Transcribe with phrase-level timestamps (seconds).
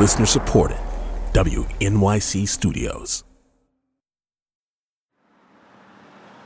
[0.00, 0.78] Listener supported.
[1.34, 3.22] WNYC Studios.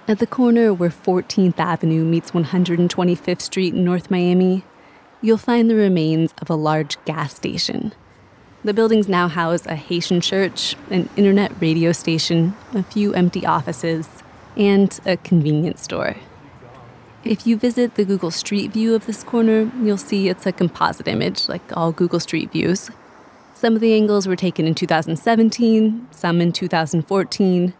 [0.08, 4.64] At the corner where 14th Avenue meets 125th Street in North Miami,
[5.22, 7.92] you'll find the remains of a large gas station.
[8.64, 14.08] The buildings now house a Haitian church, an internet radio station, a few empty offices,
[14.56, 16.16] and a convenience store.
[17.22, 21.06] If you visit the Google Street View of this corner, you'll see it's a composite
[21.06, 22.90] image, like all Google Street Views.
[23.54, 27.72] Some of the angles were taken in 2017, some in 2014.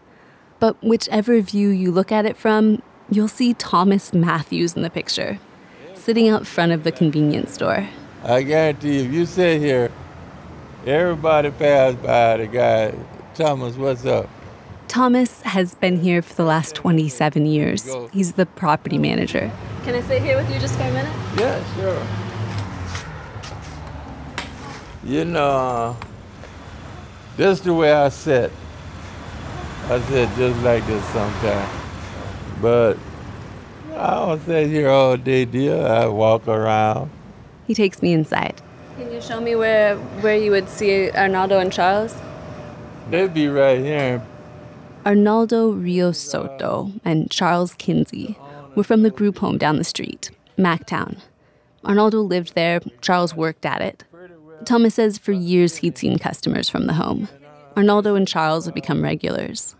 [0.57, 5.37] But whichever view you look at it from, you'll see Thomas Matthews in the picture,
[5.93, 7.89] sitting out front of the convenience store.
[8.23, 9.91] I guarantee you, if you sit here,
[10.85, 12.93] everybody pass by the guy,
[13.35, 14.29] Thomas, what's up?
[14.87, 17.93] Thomas has been here for the last 27 years.
[18.13, 19.51] He's the property manager.
[19.83, 21.13] Can I sit here with you just for a minute?
[21.37, 22.24] Yeah, sure.
[25.05, 25.95] You know,
[27.37, 28.51] this the way I sit.
[29.83, 31.71] I sit just like this sometimes.
[32.59, 32.97] But
[33.95, 35.85] I don't sit here all day, dear.
[35.85, 37.11] I walk around.
[37.67, 38.59] He takes me inside.
[38.97, 42.15] Can you show me where where you would see Arnaldo and Charles?
[43.11, 44.25] They'd be right here.
[45.05, 48.39] Arnaldo Rios Soto and Charles Kinsey
[48.75, 51.19] were from the group home down the street, MacTown.
[51.83, 54.03] Arnaldo lived there, Charles worked at it.
[54.63, 57.27] Thomas says for years he'd seen customers from the home.
[57.75, 59.75] Arnaldo and Charles would become regulars.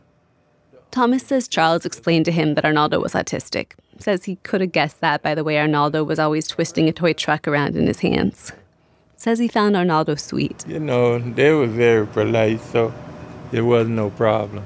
[0.91, 3.73] Thomas says Charles explained to him that Arnaldo was autistic.
[3.99, 7.13] Says he could have guessed that by the way Arnaldo was always twisting a toy
[7.13, 8.51] truck around in his hands.
[9.17, 10.65] Says he found Arnaldo sweet.
[10.67, 12.93] You know, they were very polite, so
[13.51, 14.65] it wasn't no problem.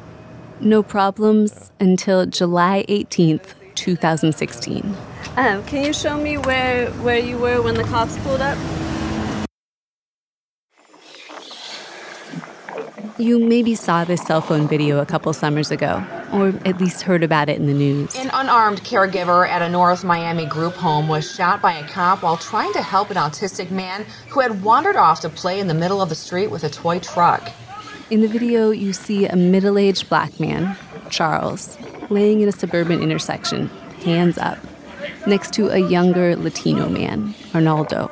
[0.60, 4.96] No problems until July 18th, 2016.
[5.38, 8.58] Um, can you show me where, where you were when the cops pulled up?
[13.20, 17.22] You maybe saw this cell phone video a couple summers ago, or at least heard
[17.22, 18.16] about it in the news.
[18.16, 22.38] An unarmed caregiver at a North Miami group home was shot by a cop while
[22.38, 26.02] trying to help an autistic man who had wandered off to play in the middle
[26.02, 27.52] of the street with a toy truck.
[28.10, 30.78] In the video, you see a middle aged black man,
[31.10, 31.78] Charles,
[32.10, 33.68] laying in a suburban intersection,
[34.06, 34.60] hands up,
[35.28, 38.10] next to a younger Latino man, Arnaldo.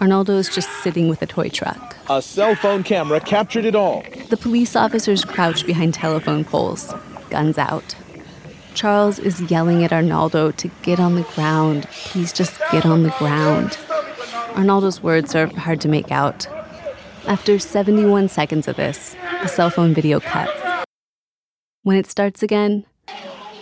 [0.00, 1.94] Arnaldo is just sitting with a toy truck.
[2.08, 4.02] A cell phone camera captured it all.
[4.30, 6.94] The police officers crouch behind telephone poles,
[7.28, 7.94] guns out.
[8.72, 11.86] Charles is yelling at Arnaldo to get on the ground.
[11.90, 13.76] Please just get on the ground.
[14.54, 16.46] Arnaldo's words are hard to make out.
[17.26, 20.62] After 71 seconds of this, the cell phone video cuts.
[21.82, 22.86] When it starts again,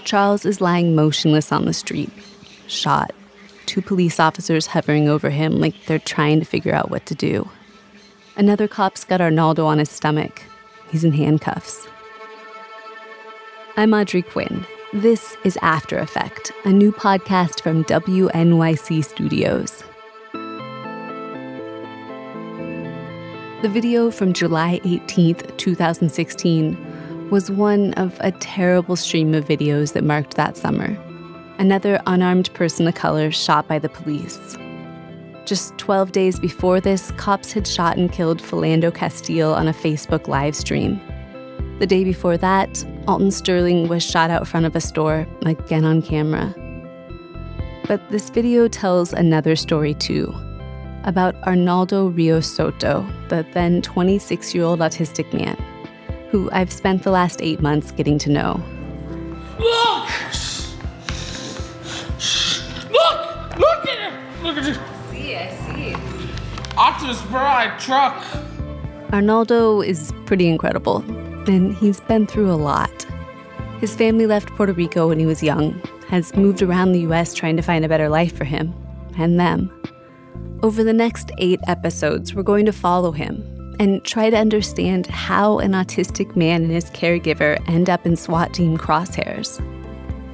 [0.05, 2.11] Charles is lying motionless on the street,
[2.69, 3.13] shot.
[3.69, 7.47] Two police officers hovering over him like they're trying to figure out what to do.
[8.35, 10.43] Another cop's got Arnaldo on his stomach.
[10.91, 11.87] He's in handcuffs.
[13.77, 14.65] I'm Audrey Quinn.
[14.95, 19.85] This is Aftereffect, a new podcast from WNYC Studios.
[23.61, 30.05] The video from July 18th, 2016, was one of a terrible stream of videos that
[30.05, 30.97] marked that summer.
[31.59, 34.57] Another unarmed person of color shot by the police.
[35.45, 40.29] Just 12 days before this, cops had shot and killed Philando Castile on a Facebook
[40.29, 41.01] live stream.
[41.81, 46.01] The day before that, Alton Sterling was shot out front of a store, again on
[46.01, 46.55] camera.
[47.89, 50.33] But this video tells another story too
[51.05, 55.57] about Arnaldo Rios Soto, the then 26 year old autistic man,
[56.31, 58.63] who I've spent the last eight months getting to know.
[59.59, 60.38] Look!
[66.79, 68.25] Optimus Prime truck!
[69.13, 70.99] Arnaldo is pretty incredible,
[71.49, 73.05] and he's been through a lot.
[73.81, 77.57] His family left Puerto Rico when he was young, has moved around the US trying
[77.57, 78.73] to find a better life for him
[79.19, 79.73] and them.
[80.63, 85.59] Over the next eight episodes, we're going to follow him and try to understand how
[85.59, 89.59] an autistic man and his caregiver end up in SWAT team crosshairs.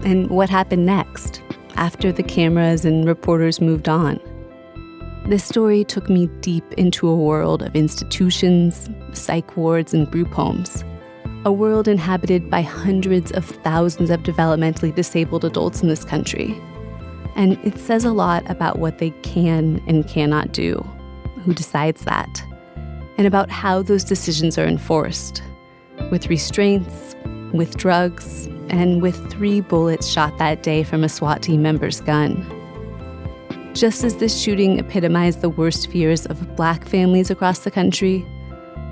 [0.04, 1.40] And what happened next,
[1.76, 4.20] after the cameras and reporters moved on.
[5.26, 10.84] This story took me deep into a world of institutions, psych wards, and group homes.
[11.46, 16.60] A world inhabited by hundreds of thousands of developmentally disabled adults in this country.
[17.36, 20.74] And it says a lot about what they can and cannot do,
[21.42, 22.44] who decides that,
[23.16, 25.42] and about how those decisions are enforced
[26.10, 27.16] with restraints,
[27.54, 32.44] with drugs, and with three bullets shot that day from a SWAT team member's gun.
[33.74, 38.24] Just as this shooting epitomized the worst fears of black families across the country,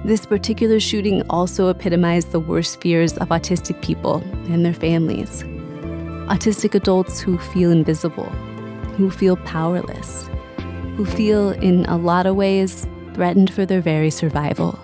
[0.05, 4.17] This particular shooting also epitomized the worst fears of autistic people
[4.51, 5.45] and their families.
[6.27, 8.29] Autistic adults who feel invisible,
[8.97, 10.29] who feel powerless,
[10.97, 14.77] who feel, in a lot of ways, threatened for their very survival.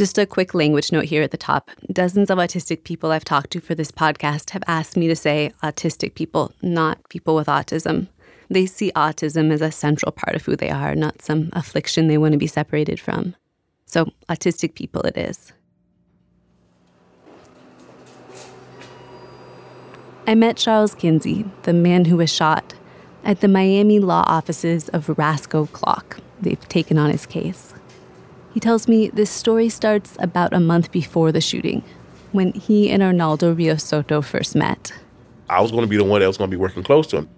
[0.00, 1.70] Just a quick language note here at the top.
[1.92, 5.52] Dozens of autistic people I've talked to for this podcast have asked me to say
[5.62, 8.08] autistic people, not people with autism.
[8.48, 12.16] They see autism as a central part of who they are, not some affliction they
[12.16, 13.36] want to be separated from.
[13.84, 15.52] So, autistic people it is.
[20.26, 22.72] I met Charles Kinsey, the man who was shot,
[23.22, 26.20] at the Miami law offices of Rasco Klock.
[26.40, 27.74] They've taken on his case.
[28.52, 31.84] He tells me this story starts about a month before the shooting,
[32.32, 34.92] when he and Arnaldo Rios Soto first met.
[35.48, 37.18] I was going to be the one that was going to be working close to
[37.18, 37.28] him.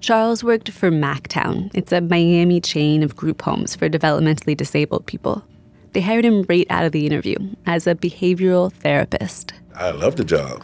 [0.00, 1.70] Charles worked for MacTown.
[1.74, 5.42] It's a Miami chain of group homes for developmentally disabled people.
[5.92, 9.54] They hired him right out of the interview as a behavioral therapist.
[9.74, 10.62] I loved the job.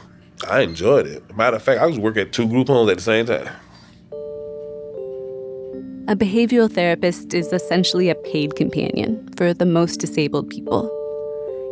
[0.49, 1.37] I enjoyed it.
[1.37, 3.49] Matter of fact, I was working at two group homes at the same time.
[6.09, 10.91] A behavioral therapist is essentially a paid companion for the most disabled people.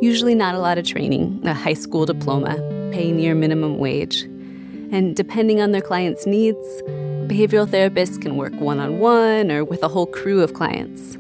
[0.01, 2.55] Usually, not a lot of training, a high school diploma,
[2.93, 4.23] pay near minimum wage.
[4.93, 6.57] And depending on their clients' needs,
[7.27, 11.17] behavioral therapists can work one on one or with a whole crew of clients.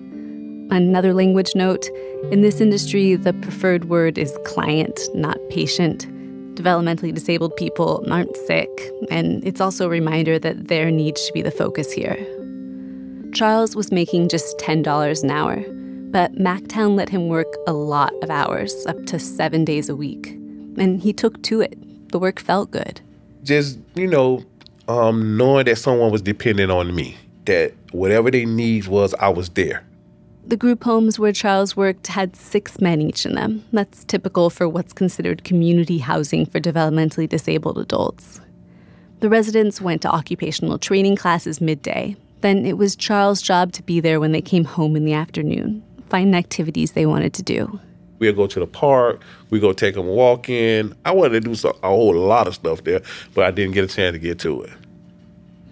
[0.71, 1.89] Another language note
[2.31, 6.07] in this industry, the preferred word is client, not patient.
[6.55, 8.69] Developmentally disabled people aren't sick,
[9.11, 12.17] and it's also a reminder that their needs should be the focus here.
[13.33, 15.61] Charles was making just $10 an hour,
[16.11, 20.29] but MacTown let him work a lot of hours, up to seven days a week.
[20.77, 21.79] And he took to it.
[22.11, 23.01] The work felt good.
[23.45, 24.45] Just, you know,
[24.89, 29.49] um, knowing that someone was dependent on me, that whatever their needs was, I was
[29.51, 29.85] there.
[30.45, 33.65] The group homes where Charles worked had six men each in them.
[33.73, 38.41] That's typical for what's considered community housing for developmentally disabled adults.
[39.21, 44.01] The residents went to occupational training classes midday, then it was Charles' job to be
[44.01, 47.81] there when they came home in the afternoon, find activities they wanted to do.
[48.19, 50.95] We'd go to the park, we go take them walking.
[51.05, 53.01] I wanted to do some, a whole lot of stuff there,
[53.35, 54.71] but I didn't get a chance to get to it.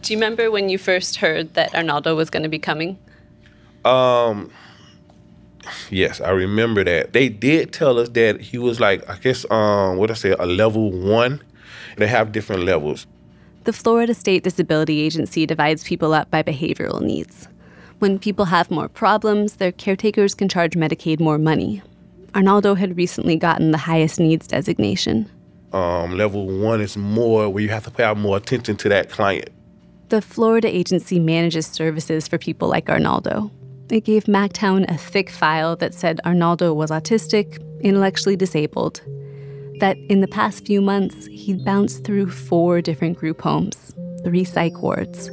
[0.00, 2.98] Do you remember when you first heard that Arnaldo was going to be coming?
[3.84, 4.50] Um,
[5.90, 7.12] yes, I remember that.
[7.12, 10.46] They did tell us that he was like, I guess, um, what I say, a
[10.46, 11.42] level one.
[11.96, 13.06] They have different levels.
[13.68, 17.48] The Florida State Disability Agency divides people up by behavioral needs.
[17.98, 21.82] When people have more problems, their caretakers can charge Medicaid more money.
[22.34, 25.30] Arnaldo had recently gotten the highest needs designation.
[25.74, 29.10] Um, level one is more where you have to pay out more attention to that
[29.10, 29.50] client.
[30.08, 33.50] The Florida agency manages services for people like Arnaldo.
[33.90, 39.02] It gave MacTown a thick file that said Arnaldo was autistic, intellectually disabled,
[39.80, 43.94] that in the past few months, he'd bounced through four different group homes,
[44.24, 45.30] three psych wards.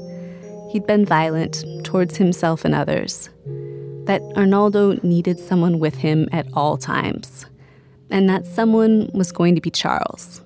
[0.71, 3.29] He'd been violent towards himself and others.
[4.05, 7.45] That Arnaldo needed someone with him at all times.
[8.11, 10.41] And that someone was going to be Charles.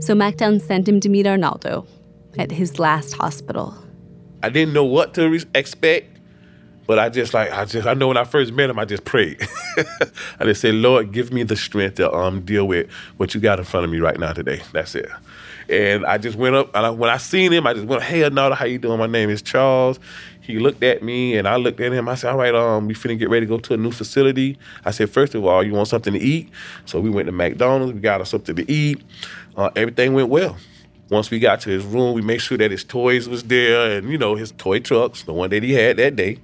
[0.00, 1.86] So MacTown sent him to meet Arnaldo
[2.38, 3.74] at his last hospital.
[4.42, 6.13] I didn't know what to re- expect.
[6.86, 9.04] But I just like I just I know when I first met him, I just
[9.04, 9.40] prayed.
[10.38, 13.58] I just said, Lord, give me the strength to um deal with what you got
[13.58, 14.60] in front of me right now today.
[14.72, 15.08] That's it.
[15.68, 18.22] And I just went up and I, when I seen him, I just went, Hey
[18.22, 18.98] Arnaldo, how you doing?
[18.98, 19.98] My name is Charles.
[20.42, 22.06] He looked at me and I looked at him.
[22.06, 24.58] I said, All right, um, we finna get ready to go to a new facility.
[24.84, 26.50] I said, First of all, you want something to eat?
[26.84, 29.00] So we went to McDonald's, we got us something to eat.
[29.56, 30.58] Uh, everything went well.
[31.08, 34.10] Once we got to his room, we made sure that his toys was there and,
[34.10, 36.38] you know, his toy trucks, the one that he had that day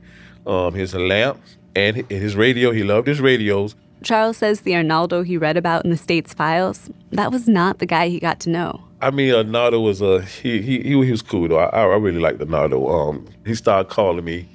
[0.51, 1.41] um, his lamp,
[1.77, 2.73] and his radio.
[2.73, 3.75] He loved his radios.
[4.03, 7.87] Charles says the Arnaldo he read about in the state's files, that was not the
[7.87, 8.83] guy he got to know.
[9.03, 11.59] I mean, Arnaldo was a he he he, was cool though.
[11.59, 12.89] I, I really liked Arnaldo.
[12.89, 14.49] Um, he started calling me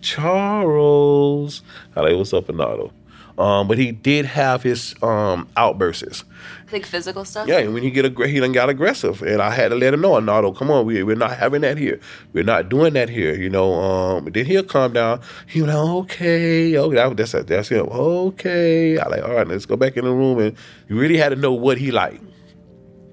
[0.00, 1.62] Charles.
[1.94, 2.92] I like, what's up, Arnaldo?
[3.38, 6.24] Um, but he did have his um, outbursts.
[6.72, 7.46] Like physical stuff?
[7.46, 9.92] Yeah, and when he get ag- he done got aggressive, and I had to let
[9.92, 12.00] him know, Arnaldo, come on, we we're not having that here.
[12.32, 13.74] We're not doing that here, you know.
[13.74, 15.20] Um, then he'll calm down.
[15.46, 17.86] He was like, okay, okay, that, that's that's him.
[17.90, 20.56] Okay, I like, all right, let's go back in the room, and
[20.88, 22.24] you really had to know what he liked.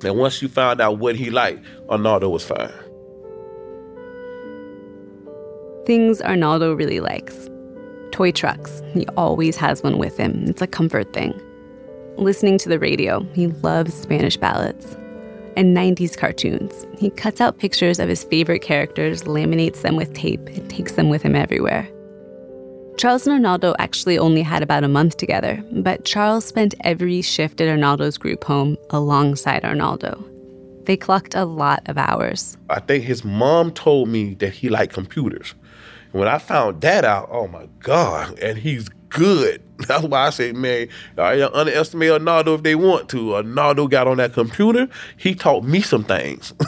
[0.05, 2.71] And once you found out what he liked, Arnaldo was fine.
[5.85, 7.49] Things Arnaldo really likes
[8.13, 8.82] toy trucks.
[8.93, 10.46] He always has one with him.
[10.48, 11.34] It's a comfort thing.
[12.15, 14.96] Listening to the radio, he loves Spanish ballads.
[15.58, 16.88] And 90s cartoons.
[16.98, 21.10] He cuts out pictures of his favorite characters, laminates them with tape, and takes them
[21.10, 21.89] with him everywhere.
[22.98, 27.60] Charles and Arnaldo actually only had about a month together, but Charles spent every shift
[27.60, 30.24] at Arnaldo's group home alongside Arnaldo.
[30.84, 32.58] They clocked a lot of hours.
[32.70, 35.55] I think his mom told me that he liked computers.
[36.13, 39.62] When I found that out, oh my God, and he's good.
[39.88, 43.36] That's why I say, man, I underestimate Arnaldo if they want to.
[43.36, 44.88] Arnaldo got on that computer.
[45.17, 46.53] He taught me some things.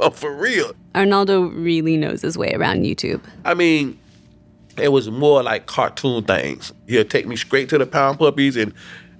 [0.00, 0.70] Oh, for real.
[0.94, 3.20] Arnaldo really knows his way around YouTube.
[3.44, 3.98] I mean,
[4.80, 6.72] it was more like cartoon things.
[6.86, 8.72] He'll take me straight to the pound puppies, and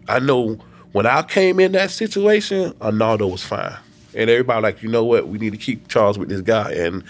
[0.09, 0.55] I know
[0.93, 3.77] when I came in that situation, Arnaldo was fine.
[4.15, 6.71] And everybody like, you know what, we need to keep Charles with this guy.
[6.75, 7.03] And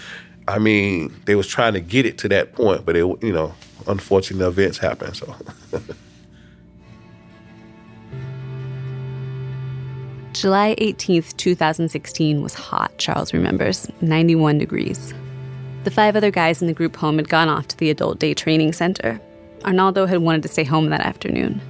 [0.49, 3.52] I mean, they was trying to get it to that point, but it, you know,
[3.87, 5.14] unfortunate events happened.
[5.17, 5.35] So.
[10.33, 15.12] July 18th, 2016 was hot, Charles remembers 91 degrees.
[15.85, 18.33] The five other guys in the group home had gone off to the adult day
[18.33, 19.21] training center.
[19.64, 21.61] Arnaldo had wanted to stay home that afternoon.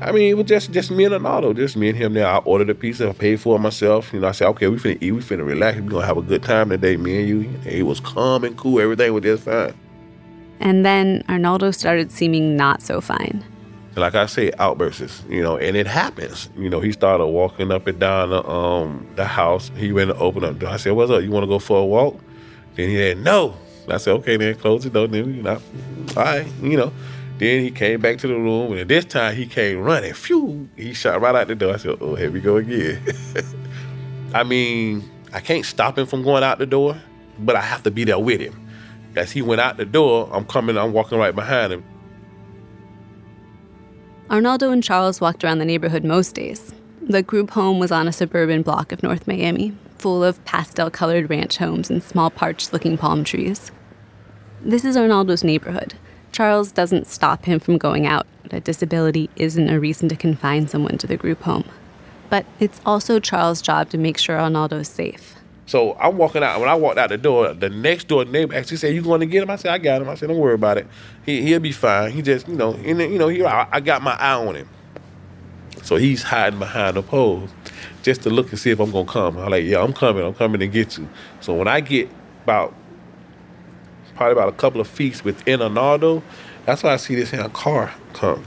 [0.00, 2.26] I mean, it was just just me and Arnaldo, just me and him there.
[2.26, 4.12] I ordered a pizza, I paid for it myself.
[4.12, 6.22] You know, I said, okay, we finna eat, we finna relax, we gonna have a
[6.22, 7.50] good time today, me and you.
[7.64, 9.74] It was calm and cool, everything was just fine.
[10.60, 13.44] And then Arnaldo started seeming not so fine.
[13.94, 16.50] Like I say, outbursts, you know, and it happens.
[16.58, 19.70] You know, he started walking up and down the um the house.
[19.76, 20.54] He went to open up.
[20.54, 20.68] The door.
[20.70, 21.22] I said, "What's up?
[21.22, 22.20] You want to go for a walk?"
[22.74, 23.56] Then he said, "No."
[23.88, 25.58] I said, "Okay, then close the door." Then you know,
[26.14, 26.92] all right, you know.
[27.38, 30.14] Then he came back to the room, and this time he came running.
[30.14, 30.68] Phew!
[30.76, 31.74] He shot right out the door.
[31.74, 33.02] I said, "Oh, here we go again."
[34.34, 36.96] I mean, I can't stop him from going out the door,
[37.38, 38.66] but I have to be there with him.
[39.16, 40.78] As he went out the door, I'm coming.
[40.78, 41.84] I'm walking right behind him.
[44.30, 46.74] Arnaldo and Charles walked around the neighborhood most days.
[47.02, 51.30] The group home was on a suburban block of North Miami, full of pastel colored
[51.30, 53.70] ranch homes and small parched looking palm trees.
[54.62, 55.94] This is Arnaldo's neighborhood.
[56.36, 58.26] Charles doesn't stop him from going out.
[58.50, 61.64] A disability isn't a reason to confine someone to the group home.
[62.28, 65.36] But it's also Charles' job to make sure Arnaldo's safe.
[65.64, 66.60] So I'm walking out.
[66.60, 69.26] When I walked out the door, the next door neighbor actually said, "You going to
[69.26, 70.86] get him?" I said, "I got him." I said, "Don't worry about it.
[71.24, 72.12] He he'll be fine.
[72.12, 74.68] He just you know, and you know, he I, I got my eye on him.
[75.84, 77.48] So he's hiding behind the pole,
[78.02, 79.38] just to look and see if I'm gonna come.
[79.38, 80.22] I'm like, "Yeah, I'm coming.
[80.22, 81.08] I'm coming to get you."
[81.40, 82.10] So when I get
[82.44, 82.74] about
[84.16, 86.22] probably about a couple of feet within Arnaldo,
[86.64, 88.44] that's why I see this in a car come.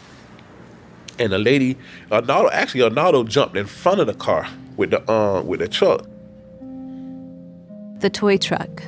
[1.17, 1.77] And the lady,
[2.11, 4.47] Arnaldo, actually Arnaldo jumped in front of the car
[4.77, 6.05] with the uh, with the truck.
[7.99, 8.83] The toy truck.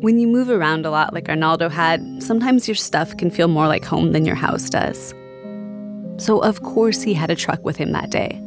[0.00, 3.68] When you move around a lot like Arnaldo had, sometimes your stuff can feel more
[3.68, 5.14] like home than your house does.
[6.16, 8.40] So, of course, he had a truck with him that day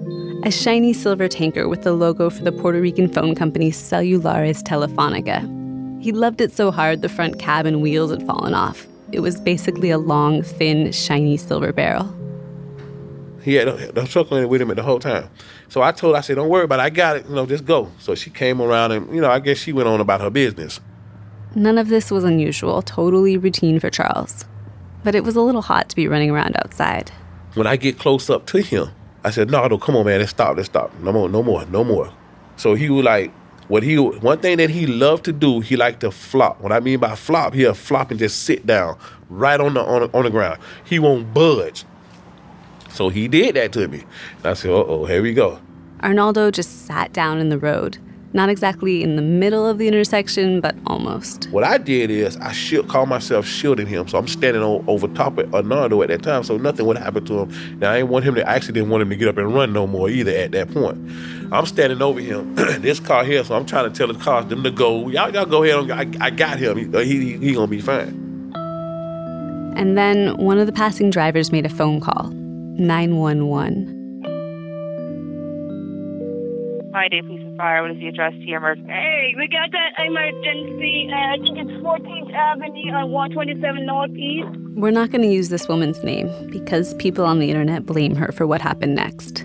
[0.46, 5.63] a shiny silver tanker with the logo for the Puerto Rican phone company Celulares Telefonica.
[6.04, 8.86] He loved it so hard the front cabin wheels had fallen off.
[9.14, 12.14] It was basically a long, thin, shiny silver barrel.
[13.42, 15.30] He had uh, the truck with him at the whole time.
[15.70, 16.84] So I told her, I said, don't worry about it.
[16.84, 17.26] I got it.
[17.30, 17.90] You know, just go.
[18.00, 20.82] So she came around and, you know, I guess she went on about her business.
[21.56, 24.44] None of this was unusual, totally routine for Charles.
[25.06, 27.12] But it was a little hot to be running around outside.
[27.54, 28.90] When I get close up to him,
[29.24, 30.20] I said, no, no, come on, man.
[30.20, 30.58] Let's stop.
[30.58, 30.94] Let's stop.
[31.00, 32.12] No more, no more, no more.
[32.58, 33.32] So he was like,
[33.68, 36.62] what he one thing that he loved to do, he liked to flop.
[36.62, 38.98] What I mean by flop, he'll flop and just sit down
[39.30, 40.60] right on the on on the ground.
[40.84, 41.86] He won't budge.
[42.90, 44.04] So he did that to me.
[44.38, 45.60] And I said, uh oh, here we go.
[46.02, 47.98] Arnaldo just sat down in the road.
[48.34, 51.46] Not exactly in the middle of the intersection, but almost.
[51.52, 54.08] What I did is I should call myself shielding him.
[54.08, 57.24] So I'm standing on, over top of Arnaldo at that time, so nothing would happen
[57.26, 57.80] to him.
[57.80, 59.54] Now I didn't want him to I actually didn't want him to get up and
[59.54, 60.98] run no more either at that point.
[61.52, 64.64] I'm standing over him, this car here, so I'm trying to tell the cars them
[64.64, 65.10] to go.
[65.10, 65.92] Y'all, y'all go ahead.
[65.92, 66.78] I, I got him.
[66.78, 68.20] He, he, he gonna be fine.
[69.76, 74.03] And then one of the passing drivers made a phone call 911.
[76.94, 77.82] Hi, Day Police and Fire.
[77.82, 78.92] What is the address to your emergency?
[78.92, 81.10] Hey, we got that emergency.
[81.12, 84.48] Uh, I think it's 14th Avenue on 127 Northeast.
[84.76, 88.32] We're not going to use this woman's name because people on the internet blame her
[88.32, 89.44] for what happened next.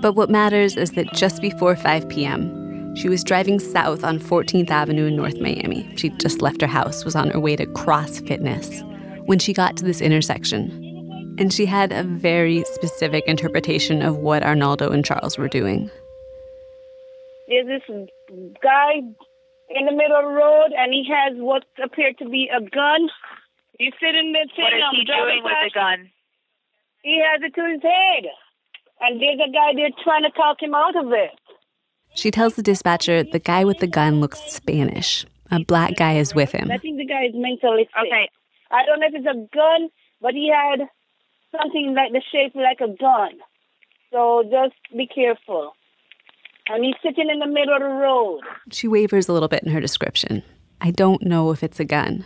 [0.00, 4.70] But what matters is that just before 5 p.m., she was driving south on 14th
[4.70, 5.86] Avenue in North Miami.
[5.96, 8.82] She just left her house, was on her way to Cross Fitness
[9.26, 10.80] when she got to this intersection.
[11.38, 15.90] And she had a very specific interpretation of what Arnaldo and Charles were doing.
[17.48, 17.82] There's this
[18.62, 18.92] guy
[19.70, 23.08] in the middle of the road, and he has what appeared to be a gun.
[23.78, 26.10] He's sitting there saying, What is I'm he driving doing with the fast." gun?
[27.02, 28.24] He has it to his head.
[29.00, 31.30] And there's a guy there trying to talk him out of it.
[32.14, 35.26] She tells the dispatcher the guy with the gun looks Spanish.
[35.50, 36.70] A black guy is with him.
[36.70, 38.06] I think the guy is mentally sick.
[38.06, 38.30] Okay.
[38.70, 39.90] I don't know if it's a gun,
[40.22, 40.88] but he had
[41.58, 43.32] something like the shape like a gun.
[44.12, 45.74] So just be careful.
[46.70, 48.40] And he's sitting in the middle of the road.
[48.70, 50.42] She wavers a little bit in her description.
[50.80, 52.24] I don't know if it's a gun,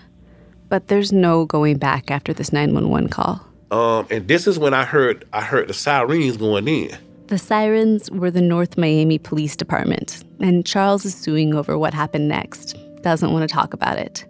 [0.69, 3.45] but there's no going back after this 911 call.
[3.71, 6.97] Um, and this is when I heard I heard the sirens going in.
[7.27, 12.29] The sirens were the North Miami Police Department, and Charles is suing over what happened
[12.29, 12.77] next.
[13.03, 14.25] Doesn't want to talk about it.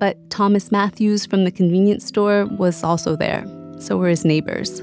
[0.00, 3.44] But Thomas Matthews from the convenience store was also there.
[3.78, 4.82] So were his neighbors.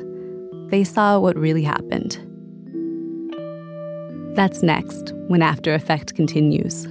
[0.69, 2.17] They saw what really happened.
[4.33, 6.87] That's next, when Aftereffect continues.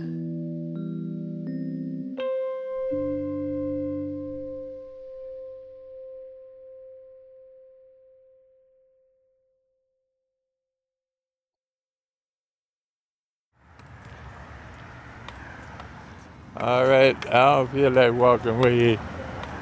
[16.57, 18.99] All right, I don't feel like walking away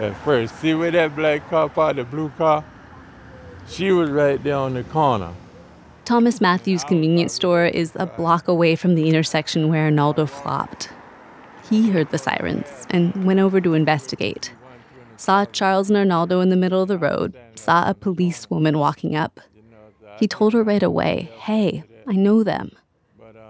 [0.01, 0.57] at first.
[0.57, 2.65] See where that black car parked, the blue car?
[3.69, 5.33] She was right there on the corner.
[6.09, 10.89] Thomas Matthews convenience store is a block away from the intersection where Arnaldo flopped.
[11.69, 14.55] He heard the sirens and went over to investigate.
[15.19, 19.39] Saw Charles and Arnaldo in the middle of the road, saw a policewoman walking up.
[20.19, 22.73] He told her right away, Hey, I know them.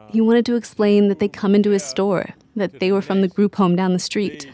[0.09, 3.29] He wanted to explain that they come into his store, that they were from the
[3.29, 4.51] group home down the street.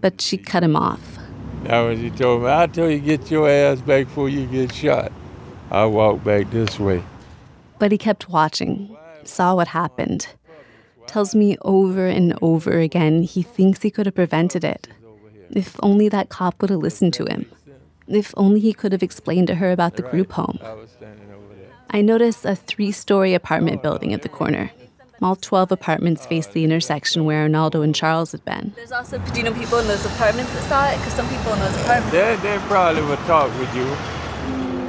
[0.00, 1.18] But she cut him off.
[1.64, 4.72] That was he told me, I told you get your ass back before you get
[4.72, 5.10] shot.
[5.72, 7.02] I walked back this way.
[7.78, 10.28] But he kept watching, saw what happened.
[11.06, 14.88] Tells me over and over again he thinks he could have prevented it.
[15.50, 17.46] If only that cop would have listened to him.
[18.08, 20.58] If only he could have explained to her about the group home.
[21.90, 24.70] I notice a three story apartment building at the corner.
[25.22, 28.72] All 12 apartments face the intersection where Arnaldo and Charles had been.
[28.76, 30.98] There's also, do you know people in those apartments that saw it?
[30.98, 32.12] Because some people in those apartments.
[32.12, 33.86] They, they probably would talk with you.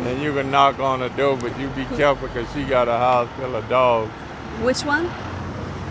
[0.08, 1.98] And you can knock on the door, but you be hmm.
[1.98, 4.10] careful because she got a house full of dogs.
[4.64, 5.12] Which one?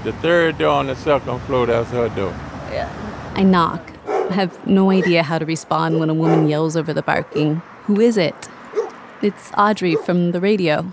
[0.04, 2.30] The third door on the second floor, that's her door.
[2.70, 2.90] Yeah.
[3.34, 3.92] I knock.
[4.08, 7.56] I have no idea how to respond when a woman yells over the barking.
[7.84, 8.48] Who is it?
[9.20, 10.92] It's Audrey from the radio.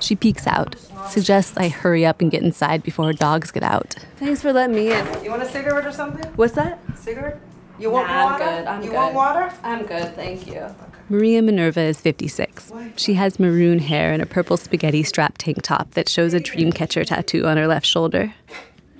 [0.00, 0.76] She peeks out,
[1.08, 3.96] suggests I hurry up and get inside before her dogs get out.
[4.16, 5.24] Thanks for letting me in.
[5.24, 6.24] You want a cigarette or something?
[6.32, 6.78] What's that?
[6.96, 7.40] Cigarette?
[7.78, 8.44] You want Nah, I'm water?
[8.44, 8.96] good, I'm you good.
[8.96, 9.52] want water?
[9.62, 10.66] I'm good, thank you.
[11.08, 12.72] Maria Minerva is 56.
[12.96, 17.04] She has maroon hair and a purple spaghetti strap tank top that shows a dreamcatcher
[17.06, 18.34] tattoo on her left shoulder.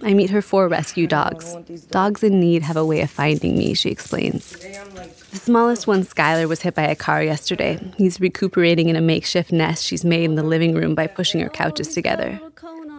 [0.03, 1.57] I meet her four rescue dogs.
[1.91, 4.53] Dogs in need have a way of finding me, she explains.
[4.53, 7.81] The smallest one, Skylar, was hit by a car yesterday.
[7.97, 11.49] He's recuperating in a makeshift nest she's made in the living room by pushing her
[11.49, 12.39] couches together.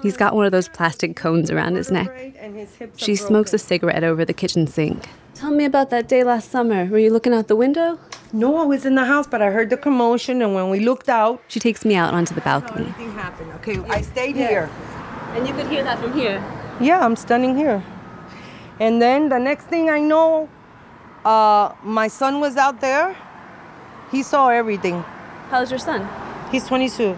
[0.02, 2.10] He's got one of those plastic cones around his neck.
[2.98, 5.08] She smokes a cigarette over the kitchen sink.
[5.38, 6.86] Tell me about that day last summer.
[6.86, 8.00] Were you looking out the window?
[8.34, 11.10] No, I was in the house, but I heard the commotion, and when we looked
[11.10, 12.88] out, She takes me out onto the balcony.
[12.88, 13.52] nothing happened.
[13.58, 14.48] Okay, I stayed Yeah.
[14.48, 14.70] here.
[15.36, 16.44] And you could hear that from here.
[16.80, 17.84] Yeah, I'm standing here.
[18.80, 20.50] And then the next thing I know,
[21.24, 23.16] uh, my son was out there.
[24.12, 25.04] He saw everything.
[25.52, 26.08] How's your son?
[26.52, 27.16] He's 22.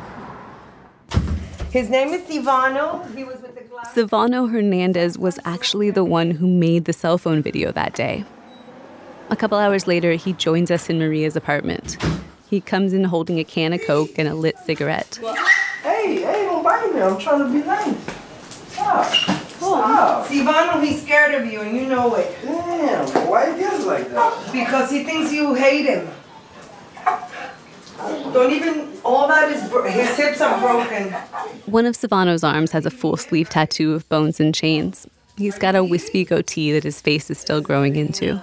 [1.71, 2.85] His name is Ivano.
[3.15, 3.48] He was with the glass.
[3.85, 8.25] Silvano Hernandez was actually the one who made the cell phone video that day.
[9.29, 11.97] A couple hours later, he joins us in Maria's apartment.
[12.49, 15.19] He comes in holding a can of Coke and a lit cigarette.
[15.83, 17.01] Hey, hey, don't bite me.
[17.01, 17.95] I'm trying to be nice.
[18.73, 19.05] Stop.
[19.05, 20.27] Stop.
[20.27, 22.35] Ivano, he's scared of you, and you know it.
[22.43, 24.51] Damn, why he feels like that?
[24.51, 26.07] Because he thinks you hate him.
[28.33, 29.61] Don't even, all that is,
[29.93, 31.11] his hips are broken.
[31.65, 35.07] One of Silvano's arms has a full sleeve tattoo of bones and chains.
[35.37, 38.41] He's got a wispy goatee that his face is still growing into.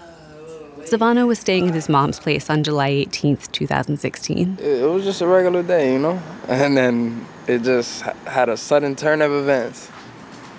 [0.80, 4.58] Savano was staying at his mom's place on July 18th, 2016.
[4.60, 6.22] It, it was just a regular day, you know?
[6.48, 9.90] And then it just had a sudden turn of events.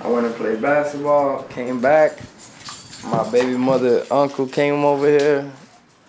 [0.02, 2.20] I went and played basketball, came back.
[3.06, 5.52] My baby mother, uncle came over here.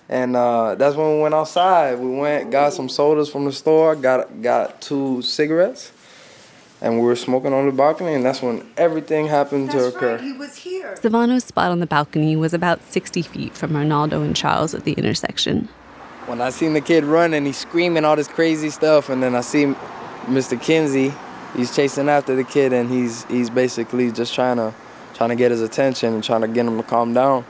[0.08, 1.98] And uh, that's when we went outside.
[1.98, 5.92] We went, got some sodas from the store, got got two cigarettes,
[6.80, 8.14] and we were smoking on the balcony.
[8.14, 10.16] And that's when everything happened to occur.
[10.16, 10.96] He was here.
[10.96, 14.92] Silvano's spot on the balcony was about 60 feet from Arnaldo and Charles at the
[14.94, 15.68] intersection.
[16.24, 19.34] When I seen the kid run and he's screaming all this crazy stuff, and then
[19.34, 19.74] I see
[20.24, 20.60] Mr.
[20.60, 21.12] Kinsey,
[21.54, 24.72] he's chasing after the kid, and he's he's basically just trying to
[25.12, 27.44] trying to get his attention and trying to get him to calm down.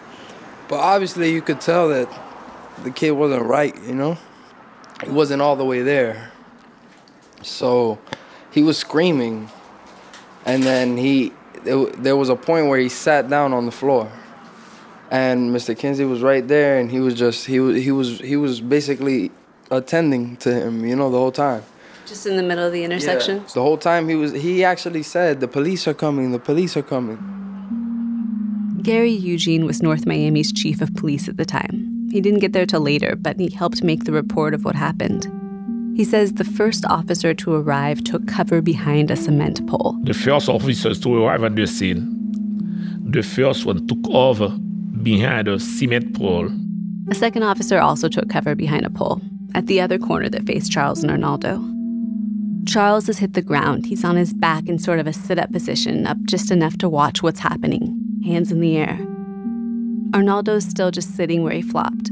[0.69, 2.09] But obviously, you could tell that
[2.85, 3.75] the kid wasn't right.
[3.85, 4.19] You know,
[5.05, 6.33] he wasn't all the way there.
[7.43, 7.99] So
[8.51, 9.51] he was screaming,
[10.45, 11.33] and then he
[11.65, 14.11] there, there was a point where he sat down on the floor,
[15.11, 15.77] and Mr.
[15.77, 19.31] Kinsey was right there, and he was just he was he was he was basically
[19.71, 21.63] attending to him, you know, the whole time.
[22.07, 23.39] Just in the middle of the intersection?
[23.39, 23.49] Yeah.
[23.53, 26.33] The whole time he was he actually said, "The police are coming.
[26.33, 27.19] The police are coming."
[28.83, 31.98] Gary Eugene was North Miami's chief of police at the time.
[32.11, 35.27] He didn't get there till later, but he helped make the report of what happened.
[35.97, 39.99] He says the first officer to arrive took cover behind a cement pole.
[40.05, 42.15] The first officers to arrive at the scene,
[43.05, 44.49] the first one took over
[45.03, 46.51] behind a cement pole.
[47.11, 49.21] A second officer also took cover behind a pole
[49.55, 51.65] at the other corner that faced Charles and Arnaldo.
[52.67, 53.87] Charles has hit the ground.
[53.87, 56.89] He's on his back in sort of a sit up position, up just enough to
[56.89, 58.99] watch what's happening, hands in the air.
[60.19, 62.11] Arnaldo's still just sitting where he flopped.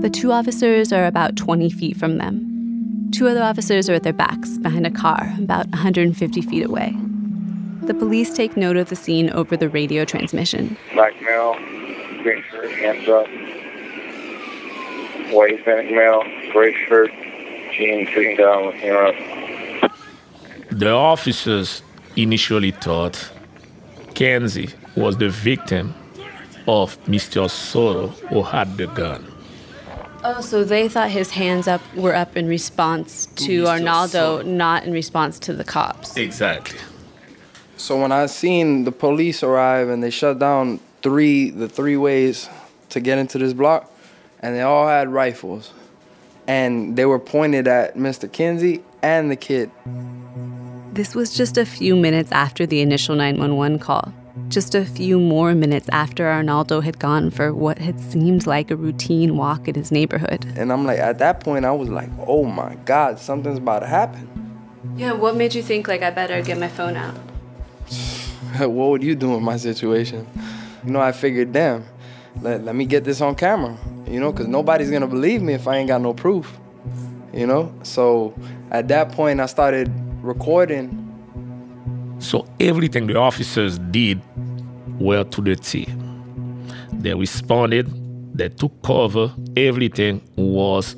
[0.00, 3.10] The two officers are about 20 feet from them.
[3.12, 6.96] Two other officers are at their backs, behind a car, about 150 feet away.
[7.82, 10.74] The police take note of the scene over the radio transmission.
[10.94, 11.52] Black male,
[12.22, 13.26] green shirt, hands up.
[15.34, 17.10] White Hispanic male, gray shirt,
[17.76, 19.14] jeans sitting down with hands
[19.82, 19.92] up.
[20.70, 21.82] The officers
[22.16, 23.30] initially thought
[24.14, 25.94] Kinsey was the victim
[26.66, 27.50] of Mr.
[27.50, 29.26] Soto who had the gun.
[30.24, 34.92] Oh, so they thought his hands up were up in response to Arnaldo, not in
[34.92, 36.16] response to the cops.
[36.16, 36.78] Exactly.
[37.76, 42.48] So when I seen the police arrive and they shut down three the three ways
[42.90, 43.92] to get into this block,
[44.38, 45.72] and they all had rifles,
[46.46, 48.30] and they were pointed at Mr.
[48.30, 49.72] Kinsey and the kid.
[50.92, 54.12] This was just a few minutes after the initial 911 call
[54.48, 58.76] just a few more minutes after Arnaldo had gone for what had seemed like a
[58.76, 60.46] routine walk in his neighborhood.
[60.56, 63.86] And I'm like, at that point, I was like, oh my God, something's about to
[63.86, 64.28] happen.
[64.96, 67.14] Yeah, what made you think, like, I better get my phone out?
[68.58, 70.26] what would you do in my situation?
[70.84, 71.84] You know, I figured, damn,
[72.40, 75.54] let, let me get this on camera, you know, because nobody's going to believe me
[75.54, 76.58] if I ain't got no proof,
[77.32, 77.72] you know?
[77.82, 78.34] So
[78.70, 79.92] at that point, I started
[80.22, 81.01] recording
[82.22, 84.20] so everything the officers did
[84.98, 85.86] were to the T.
[86.92, 87.90] They responded,
[88.36, 90.94] they took cover, everything was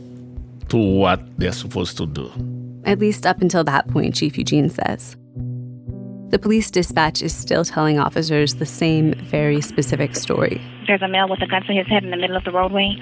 [0.68, 2.30] to what they're supposed to do.
[2.84, 5.16] At least up until that point, Chief Eugene says.
[6.28, 10.60] The police dispatch is still telling officers the same very specific story.
[10.86, 12.96] There's a male with a gun to his head in the middle of the roadway.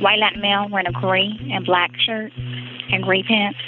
[0.00, 2.30] White Latin male wearing a gray and black shirt
[2.90, 3.58] and gray pants.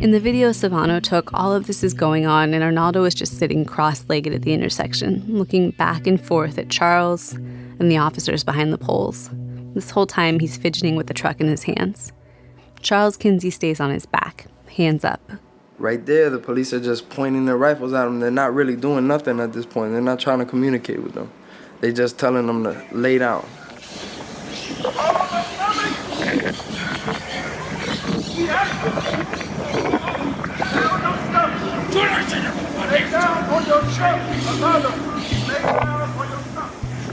[0.00, 3.36] In the video Silvano took, all of this is going on, and Arnaldo is just
[3.36, 8.44] sitting cross legged at the intersection, looking back and forth at Charles and the officers
[8.44, 9.28] behind the poles.
[9.74, 12.12] This whole time, he's fidgeting with the truck in his hands.
[12.80, 15.32] Charles Kinsey stays on his back, hands up.
[15.78, 18.20] Right there, the police are just pointing their rifles at him.
[18.20, 19.90] They're not really doing nothing at this point.
[19.90, 21.28] They're not trying to communicate with them.
[21.80, 23.44] They're just telling them to lay down.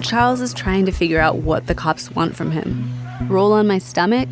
[0.01, 2.93] Charles is trying to figure out what the cops want from him.
[3.27, 4.29] Roll on my stomach?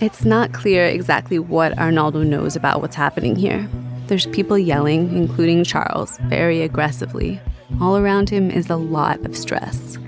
[0.00, 3.68] It's not clear exactly what Arnaldo knows about what's happening here.
[4.06, 7.40] There's people yelling, including Charles, very aggressively.
[7.80, 9.98] All around him is a lot of stress.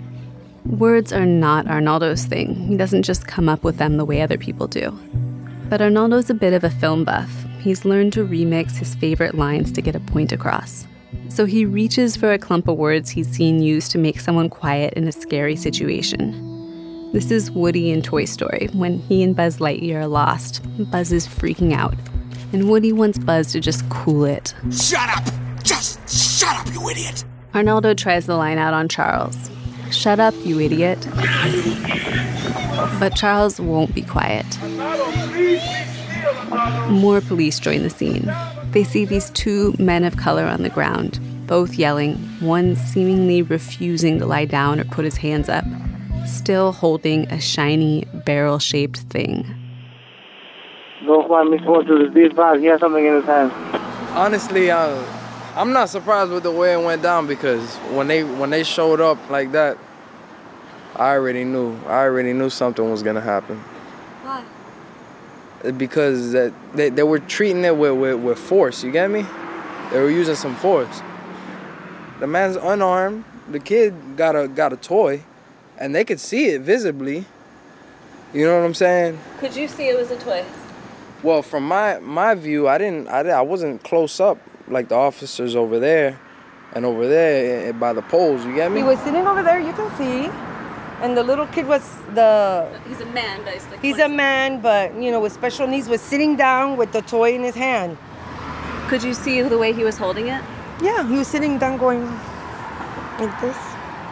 [0.64, 2.54] Words are not Arnaldo's thing.
[2.54, 4.90] He doesn't just come up with them the way other people do.
[5.68, 7.30] But Arnaldo's a bit of a film buff.
[7.60, 10.86] He's learned to remix his favorite lines to get a point across.
[11.28, 14.94] So he reaches for a clump of words he's seen used to make someone quiet
[14.94, 17.12] in a scary situation.
[17.12, 20.62] This is Woody in Toy Story when he and Buzz Lightyear are lost.
[20.90, 21.94] Buzz is freaking out,
[22.52, 24.54] and Woody wants Buzz to just cool it.
[24.70, 25.28] Shut up!
[25.62, 27.24] Just shut up, you idiot!
[27.54, 29.50] Arnaldo tries the line out on Charles
[29.90, 31.06] Shut up, you idiot.
[33.00, 34.46] But Charles won't be quiet.
[36.88, 38.32] More police join the scene.
[38.72, 44.18] They see these two men of color on the ground, both yelling, one seemingly refusing
[44.18, 45.64] to lie down or put his hands up,
[46.26, 49.44] still holding a shiny, barrel shaped thing.
[51.06, 52.60] Go find me going through this D5.
[52.60, 53.50] He has something in his hand.
[54.10, 55.02] Honestly, uh,
[55.56, 59.00] I'm not surprised with the way it went down because when they when they showed
[59.00, 59.78] up like that,
[60.96, 61.76] I already knew.
[61.86, 63.62] I already knew something was gonna happen.
[65.62, 65.70] Why?
[65.70, 68.82] Because that they, they were treating it with, with, with force.
[68.82, 69.24] You get me?
[69.90, 71.02] They were using some force.
[72.20, 73.24] The man's unarmed.
[73.50, 75.22] The kid got a got a toy,
[75.78, 77.24] and they could see it visibly.
[78.32, 79.18] You know what I'm saying?
[79.38, 80.44] Could you see it was a toy?
[81.22, 83.08] Well, from my my view, I didn't.
[83.08, 86.20] I, I wasn't close up like the officers over there,
[86.74, 88.44] and over there eh, by the poles.
[88.44, 88.78] You get me?
[88.78, 90.49] He was sitting over there, you can see.
[91.00, 91.82] And the little kid was
[92.14, 92.68] the.
[92.86, 93.80] He's a man, but he's like.
[93.80, 97.34] He's a man, but you know, with special needs, was sitting down with the toy
[97.34, 97.96] in his hand.
[98.88, 100.42] Could you see the way he was holding it?
[100.82, 102.04] Yeah, he was sitting down going
[103.18, 103.56] like this.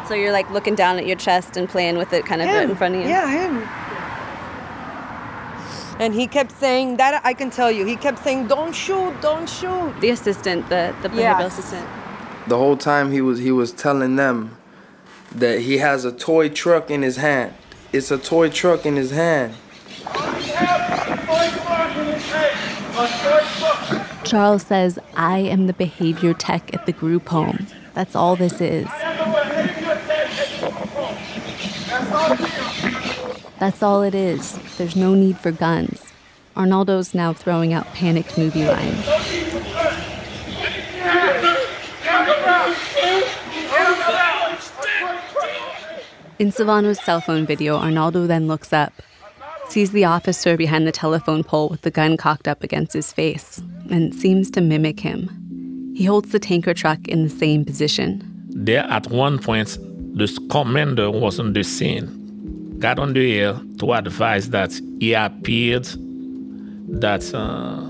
[0.06, 2.70] So you're like looking down at your chest and playing with it kind of Him.
[2.70, 3.08] in front of you?
[3.08, 3.62] Yeah, him.
[6.00, 7.84] And he kept saying that I can tell you.
[7.84, 11.58] He kept saying, "Don't shoot, don't shoot." The assistant, the the behavioral Yes.
[11.58, 11.86] assistant.
[12.46, 14.56] The whole time he was he was telling them
[15.32, 17.54] that he has a toy truck in his hand.
[17.92, 19.54] It's a toy truck in his hand.
[24.24, 27.66] Charles says, I am the behavior tech at the group home.
[27.94, 28.86] That's all this is.
[33.58, 34.58] That's all it is.
[34.76, 36.12] There's no need for guns.
[36.56, 39.06] Arnaldo's now throwing out panicked movie lines.
[46.38, 48.92] In Silvano's cell phone video, Arnaldo then looks up,
[49.68, 53.60] sees the officer behind the telephone pole with the gun cocked up against his face,
[53.90, 55.92] and seems to mimic him.
[55.96, 58.22] He holds the tanker truck in the same position.
[58.50, 59.78] There, at one point,
[60.14, 65.88] the commander was on the scene, got on the air to advise that he appeared
[67.00, 67.82] that uh,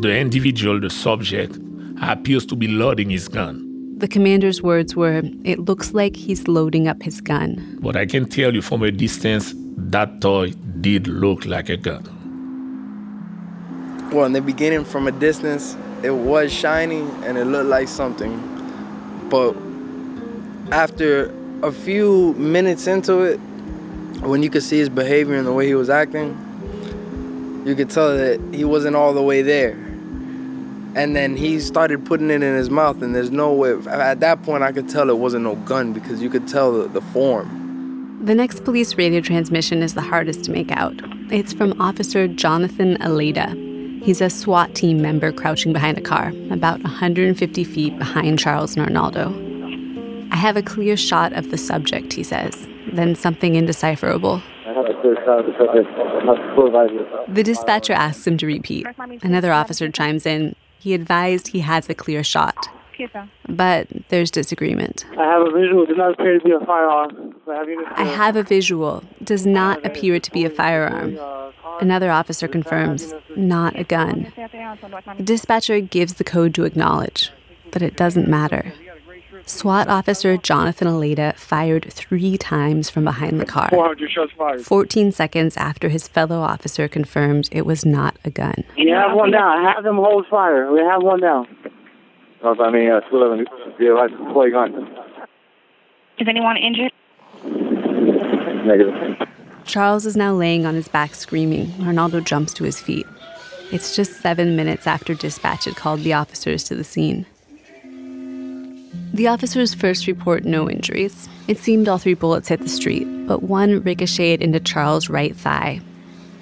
[0.00, 1.58] the individual, the subject,
[2.00, 3.63] appears to be loading his gun.
[4.04, 7.78] The commander's words were, It looks like he's loading up his gun.
[7.80, 10.50] But I can tell you from a distance, that toy
[10.82, 12.04] did look like a gun.
[14.12, 18.38] Well, in the beginning, from a distance, it was shiny and it looked like something.
[19.30, 19.56] But
[20.70, 23.38] after a few minutes into it,
[24.20, 26.36] when you could see his behavior and the way he was acting,
[27.64, 29.83] you could tell that he wasn't all the way there.
[30.94, 33.72] And then he started putting it in his mouth, and there's no way.
[33.88, 36.88] At that point, I could tell it wasn't no gun because you could tell the,
[36.88, 38.20] the form.
[38.24, 40.94] The next police radio transmission is the hardest to make out.
[41.30, 44.02] It's from Officer Jonathan Aledda.
[44.04, 48.86] He's a SWAT team member crouching behind a car, about 150 feet behind Charles and
[48.86, 49.32] Arnaldo.
[50.30, 54.42] I have a clear shot of the subject, he says, then something indecipherable.
[54.66, 55.90] I have a clear shot of the subject.
[56.24, 57.32] Not the supervisor.
[57.32, 58.86] The dispatcher asks him to repeat.
[59.22, 60.54] Another officer chimes in.
[60.84, 62.68] He advised he has a clear shot.
[63.48, 65.06] But there's disagreement.
[65.18, 65.86] I have a visual.
[65.86, 67.34] Does not appear to be a firearm.
[67.48, 67.68] I have.
[67.96, 69.02] I have a visual.
[69.22, 71.16] Does not appear to be a firearm.
[71.18, 74.30] Uh, Another officer confirms, not a gun.
[74.36, 77.30] The dispatcher gives the code to acknowledge,
[77.72, 78.74] but it doesn't matter.
[79.46, 83.68] SWAT officer Jonathan Aledda fired three times from behind the car.
[83.68, 84.64] 400 shots fired.
[84.64, 88.64] 14 seconds after his fellow officer confirmed it was not a gun.
[88.76, 89.62] You have one down.
[89.64, 90.72] Have them hold fire.
[90.72, 91.46] We have one down.
[92.42, 93.46] No, I mean, uh, 211,
[93.78, 94.74] be allowed to play gun.
[96.18, 96.92] Is anyone injured?
[98.66, 99.28] Negative.
[99.64, 101.72] Charles is now laying on his back screaming.
[101.82, 103.06] Arnaldo jumps to his feet.
[103.72, 107.26] It's just seven minutes after dispatch had called the officers to the scene.
[109.14, 111.28] The officers first report no injuries.
[111.46, 115.82] It seemed all three bullets hit the street, but one ricocheted into Charles' right thigh.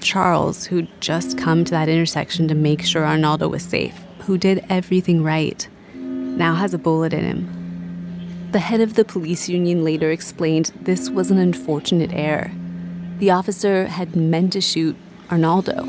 [0.00, 4.64] Charles, who'd just come to that intersection to make sure Arnaldo was safe, who did
[4.70, 8.48] everything right, now has a bullet in him.
[8.52, 12.50] The head of the police union later explained this was an unfortunate error.
[13.18, 14.96] The officer had meant to shoot
[15.30, 15.84] Arnaldo.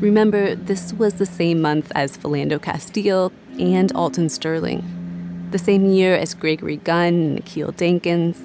[0.00, 4.82] Remember, this was the same month as Philando Castile and Alton Sterling,
[5.50, 8.36] the same year as Gregory Gunn and Nikhil Dankins.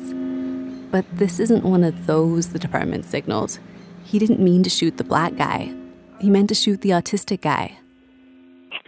[0.92, 3.60] But this isn't one of those the department signaled.
[4.04, 5.74] He didn't mean to shoot the black guy,
[6.20, 7.78] he meant to shoot the autistic guy.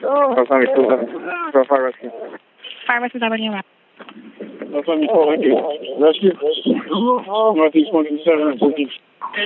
[0.04, 1.66] Oh, That's only 211.
[1.68, 2.12] Fire rescue.
[2.86, 3.64] Fire rescue is already around.
[4.74, 5.56] That's on thank you.
[6.04, 6.34] Rescue.
[7.56, 8.60] Northeast 127.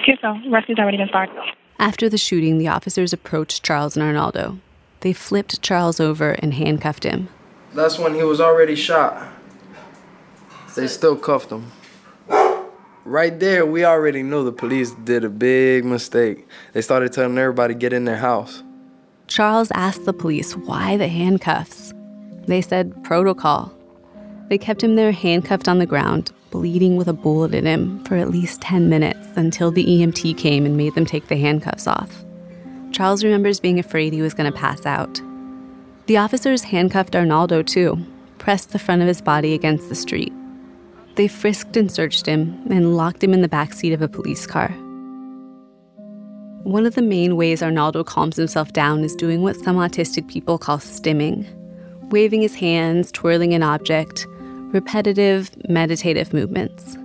[0.01, 1.35] Okay, so rescue's already been started.
[1.79, 4.57] After the shooting, the officers approached Charles and Arnaldo.
[5.01, 7.29] They flipped Charles over and handcuffed him.
[7.77, 9.31] That's when he was already shot.
[10.75, 11.71] They still cuffed him.
[13.05, 16.47] Right there, we already knew the police did a big mistake.
[16.73, 18.63] They started telling everybody get in their house.
[19.27, 21.93] Charles asked the police why the handcuffs.
[22.47, 23.71] They said protocol.
[24.49, 28.15] They kept him there handcuffed on the ground, bleeding with a bullet in him, for
[28.15, 32.25] at least 10 minutes until the EMT came and made them take the handcuffs off.
[32.91, 35.21] Charles remembers being afraid he was going to pass out.
[36.07, 37.97] The officers handcuffed Arnaldo too,
[38.37, 40.31] pressed the front of his body against the street.
[41.15, 44.47] They frisked and searched him and locked him in the back seat of a police
[44.47, 44.69] car.
[46.63, 50.57] One of the main ways Arnaldo calms himself down is doing what some autistic people
[50.57, 51.45] call stimming.
[52.09, 54.25] waving his hands, twirling an object,
[54.71, 56.97] repetitive, meditative movements.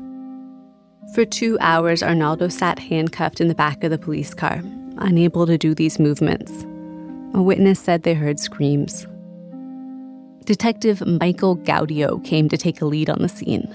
[1.14, 4.62] For two hours, Arnaldo sat handcuffed in the back of the police car,
[4.98, 6.64] unable to do these movements.
[7.34, 9.06] A witness said they heard screams.
[10.44, 13.72] Detective Michael Gaudio came to take a lead on the scene.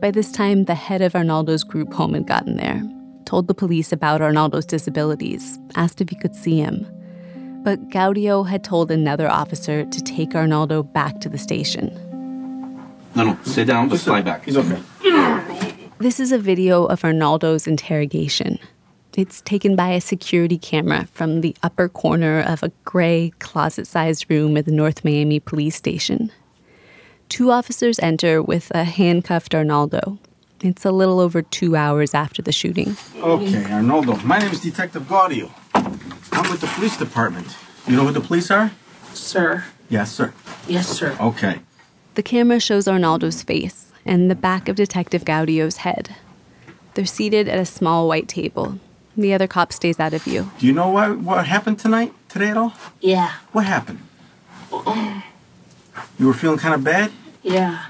[0.00, 2.82] By this time, the head of Arnaldo's group home had gotten there,
[3.24, 6.86] told the police about Arnaldo's disabilities, asked if he could see him.
[7.62, 11.94] But Gaudio had told another officer to take Arnaldo back to the station.
[13.14, 14.44] No, no, sit down, just lie back.
[14.44, 14.80] He's okay.
[15.98, 18.58] This is a video of Arnaldo's interrogation.
[19.14, 24.26] It's taken by a security camera from the upper corner of a gray, closet sized
[24.30, 26.30] room at the North Miami police station.
[27.28, 30.18] Two officers enter with a handcuffed Arnaldo.
[30.60, 32.96] It's a little over two hours after the shooting.
[33.16, 34.16] Okay, Arnaldo.
[34.24, 35.50] My name is Detective Gaudio.
[35.74, 37.56] I'm with the police department.
[37.86, 38.72] You know who the police are?
[39.14, 39.64] Sir.
[39.88, 40.32] Yes, sir.
[40.66, 41.16] Yes, sir.
[41.20, 41.60] Okay.
[42.14, 46.14] The camera shows Arnaldo's face and the back of Detective Gaudio's head.
[46.94, 48.78] They're seated at a small white table.
[49.18, 50.48] The other cop stays out of view.
[50.60, 52.14] Do you know what what happened tonight?
[52.28, 52.72] Today at all?
[53.00, 53.32] Yeah.
[53.50, 53.98] What happened?
[56.18, 57.10] You were feeling kind of bad?
[57.42, 57.86] Yeah.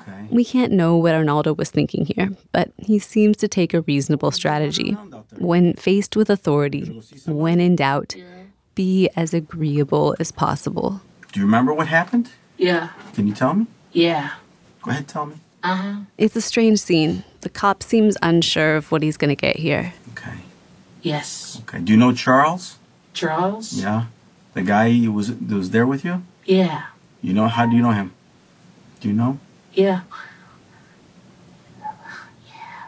[0.00, 0.26] Okay.
[0.30, 4.30] We can't know what Arnaldo was thinking here, but he seems to take a reasonable
[4.32, 4.92] strategy.
[5.38, 8.14] When faced with authority, when in doubt,
[8.74, 11.00] be as agreeable as possible.
[11.32, 12.30] Do you remember what happened?
[12.58, 12.90] Yeah.
[13.14, 13.66] Can you tell me?
[13.92, 14.32] Yeah.
[14.82, 15.36] Go ahead, tell me.
[15.62, 15.94] Uh huh.
[16.18, 17.24] It's a strange scene.
[17.40, 19.94] The cop seems unsure of what he's going to get here.
[21.02, 21.60] Yes.
[21.62, 21.80] Okay.
[21.80, 22.76] Do you know Charles?
[23.12, 23.72] Charles?
[23.72, 24.04] Yeah.
[24.54, 26.22] The guy who was that was there with you?
[26.44, 26.86] Yeah.
[27.22, 28.12] You know how do you know him?
[29.00, 29.38] Do you know?
[29.72, 30.00] Yeah.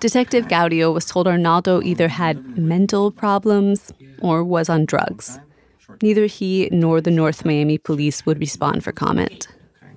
[0.00, 5.38] Detective Gaudio was told Arnaldo either had mental problems or was on drugs.
[6.02, 9.46] Neither he nor the North Miami police would respond for comment.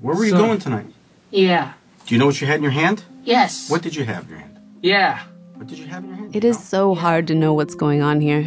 [0.01, 0.85] Where were you So- going tonight?
[1.31, 1.73] Yeah.
[2.05, 3.03] Do you know what you had in your hand?
[3.23, 3.67] Yes.
[3.69, 4.59] What did you have in your hand?
[4.83, 5.23] Yeah.
[5.55, 6.35] What did you have in your hand?
[6.35, 8.43] It is so hard to know what's going on here.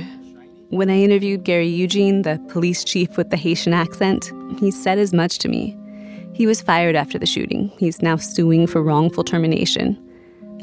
[0.69, 5.15] When I interviewed Gary Eugene, the police chief with the Haitian accent, he said as
[5.15, 5.75] much to me.
[6.35, 7.73] He was fired after the shooting.
[7.79, 9.99] He's now suing for wrongful termination.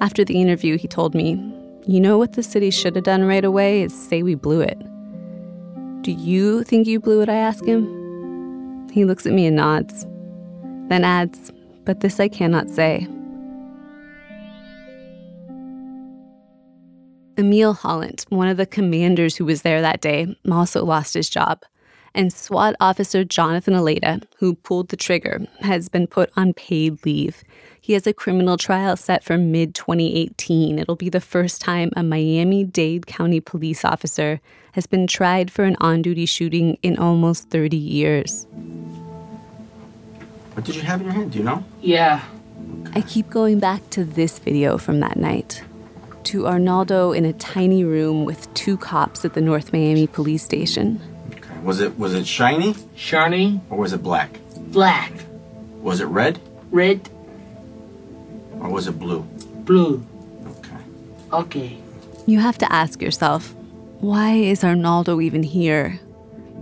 [0.02, 1.32] After the interview, he told me,
[1.88, 4.78] You know what the city should have done right away is say we blew it.
[6.04, 7.30] Do you think you blew it?
[7.30, 8.88] I ask him.
[8.92, 10.06] He looks at me and nods,
[10.90, 11.52] then adds,
[11.86, 13.08] But this I cannot say.
[17.38, 21.64] Emile Hollant, one of the commanders who was there that day, also lost his job.
[22.14, 27.44] And SWAT officer Jonathan Aledda, who pulled the trigger, has been put on paid leave.
[27.82, 30.80] He has a criminal trial set for mid 2018.
[30.80, 34.40] It'll be the first time a Miami Dade County police officer
[34.72, 38.48] has been tried for an on duty shooting in almost 30 years.
[40.54, 41.34] What did you have in your hand?
[41.34, 41.66] Do you know?
[41.82, 42.24] Yeah.
[42.94, 45.62] I keep going back to this video from that night.
[46.36, 51.00] To Arnaldo in a tiny room with two cops at the North Miami police station.
[51.32, 51.58] Okay.
[51.64, 52.76] Was it was it shiny?
[52.94, 53.62] Shiny.
[53.70, 54.38] Or was it black?
[54.58, 55.14] Black.
[55.80, 56.42] Was it red?
[56.72, 57.10] Red.
[58.60, 59.22] Or was it blue?
[59.64, 60.06] Blue.
[60.58, 60.84] Okay.
[61.32, 61.78] Okay.
[62.28, 63.56] You have to ask yourself,
[64.02, 66.02] why is Arnaldo even here?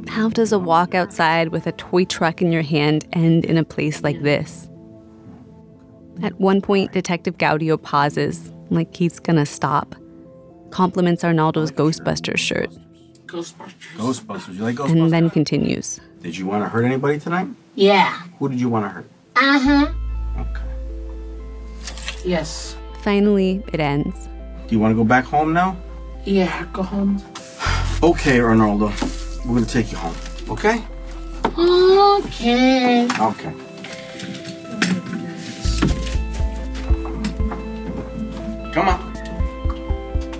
[0.08, 3.64] How does a walk outside with a toy truck in your hand end in a
[3.64, 4.70] place like this?
[6.22, 9.96] At one point, Detective Gaudio pauses, like he's gonna stop,
[10.72, 12.70] compliments Arnaldo's Ghostbusters shirt,
[13.28, 13.96] Ghostbusters.
[13.98, 14.56] Ghostbusters.
[14.56, 14.92] You like Ghostbusters?
[15.04, 16.00] and then continues.
[16.22, 17.48] Did you want to hurt anybody tonight?
[17.76, 18.12] Yeah.
[18.40, 19.06] Who did you want to hurt?
[19.36, 19.88] Uh huh.
[20.40, 20.62] Okay.
[22.26, 22.76] Yes.
[23.02, 24.28] Finally, it ends.
[24.68, 25.76] Do you want to go back home now?
[26.26, 26.66] Yeah.
[26.72, 27.22] Go home.
[28.02, 28.94] Okay, Arnaldo.
[29.46, 30.16] We're gonna take you home.
[30.50, 30.82] Okay?
[31.58, 33.08] Okay.
[33.20, 33.54] Okay.
[38.74, 39.14] Come on.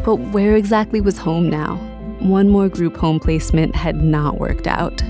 [0.04, 1.76] But where exactly was home now?
[2.20, 5.02] One more group home placement had not worked out,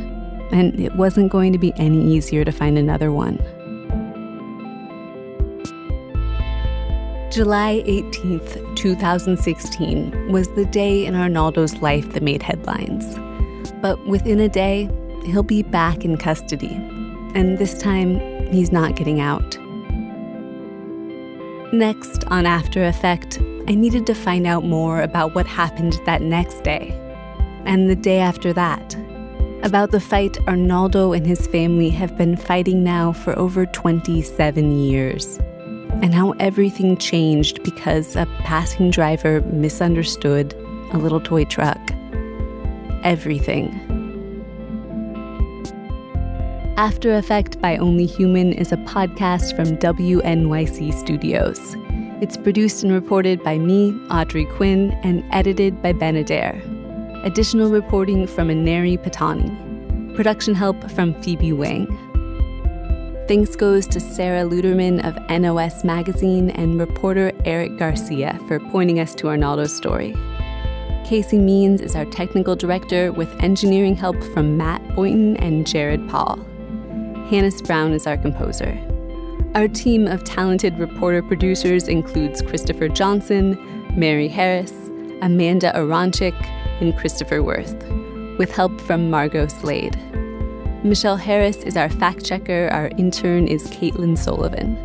[0.52, 3.38] and it wasn't going to be any easier to find another one.
[7.32, 13.15] July 18th, 2016, was the day in Arnaldo's life that made headlines.
[13.82, 14.90] But within a day,
[15.26, 16.76] he'll be back in custody.
[17.34, 18.19] And this time,
[18.52, 19.58] he's not getting out.
[21.74, 26.92] Next, on Aftereffect, I needed to find out more about what happened that next day
[27.65, 28.96] and the day after that.
[29.63, 35.40] About the fight Arnaldo and his family have been fighting now for over 27 years,
[36.04, 40.54] and how everything changed because a passing driver misunderstood
[40.92, 41.82] a little toy truck.
[43.02, 44.02] Everything.
[46.78, 51.60] Aftereffect by Only Human is a podcast from WNYC Studios.
[52.19, 56.60] It's produced and reported by me, Audrey Quinn, and edited by Ben Adair.
[57.24, 60.15] Additional reporting from Aneri Pattani.
[60.15, 61.86] Production help from Phoebe Wang.
[63.28, 69.13] Thanks goes to Sara Luterman of NOS Magazine and reporter Eric Garcia for pointing us
[69.13, 70.15] to Arnaldo's story.
[71.06, 76.44] Casey Means is our technical director with engineering help from Matt Boynton and Jared Paul.
[77.30, 78.78] Hannis Brown is our composer.
[79.56, 83.58] Our team of talented reporter producers includes Christopher Johnson,
[83.98, 84.74] Mary Harris,
[85.21, 86.36] Amanda Aronczyk,
[86.82, 87.82] and Christopher Worth,
[88.38, 89.98] with help from Margot Slade.
[90.84, 94.76] Michelle Harris is our fact checker, our intern is Caitlin Sullivan.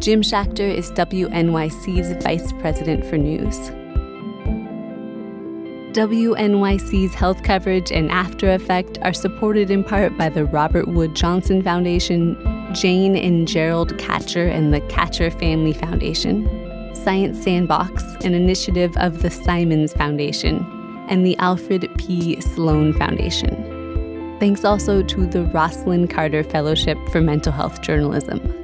[0.00, 3.70] Jim Schachter is WNYC's Vice President for News.
[5.98, 12.36] WNYC's health coverage and Aftereffect are supported in part by the Robert Wood Johnson Foundation,
[12.72, 16.44] Jane and Gerald Katcher and the Katcher Family Foundation,
[16.94, 20.64] Science Sandbox, an initiative of the Simons Foundation,
[21.08, 22.40] and the Alfred P.
[22.42, 24.36] Sloan Foundation.
[24.38, 28.57] Thanks also to the Rosalynn Carter Fellowship for Mental Health Journalism.